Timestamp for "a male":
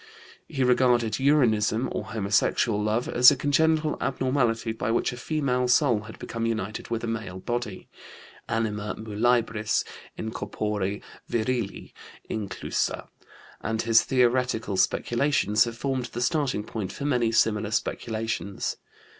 7.03-7.37